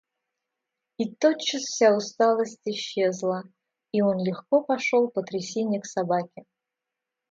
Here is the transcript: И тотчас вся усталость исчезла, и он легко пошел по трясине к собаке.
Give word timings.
И 0.97 1.05
тотчас 1.13 1.61
вся 1.65 1.95
усталость 1.95 2.61
исчезла, 2.65 3.43
и 3.91 4.01
он 4.01 4.17
легко 4.25 4.63
пошел 4.63 5.09
по 5.09 5.21
трясине 5.21 5.79
к 5.79 5.85
собаке. 5.85 6.45